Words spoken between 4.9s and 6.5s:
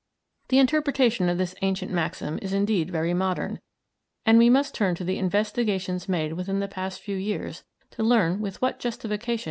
to the investigations made